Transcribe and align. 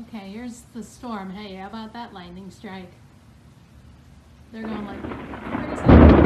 Okay, 0.00 0.30
here's 0.30 0.62
the 0.74 0.82
storm. 0.82 1.30
Hey, 1.30 1.54
how 1.54 1.68
about 1.68 1.94
that 1.94 2.12
lightning 2.12 2.50
strike? 2.50 2.92
They're 4.52 4.62
going 4.62 4.84
like, 4.84 6.25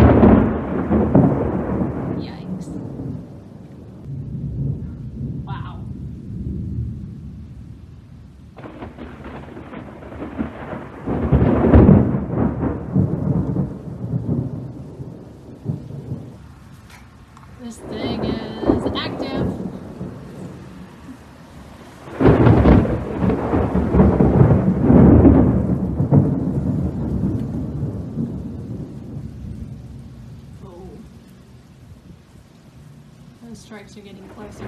the 33.50 33.56
strikes 33.56 33.96
are 33.96 34.00
getting 34.00 34.28
closer. 34.28 34.64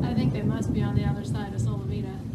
I 0.00 0.14
think 0.14 0.32
they 0.32 0.42
must 0.42 0.72
be 0.72 0.80
on 0.80 0.94
the 0.94 1.04
other 1.04 1.24
side 1.24 1.52
of 1.52 1.60
Solomita. 1.60 2.31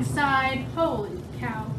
inside. 0.00 0.64
Holy 0.74 1.10
cow. 1.38 1.69